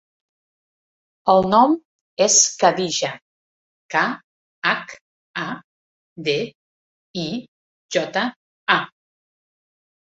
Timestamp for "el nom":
1.33-1.75